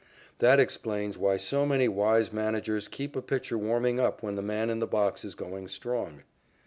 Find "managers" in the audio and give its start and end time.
2.33-2.87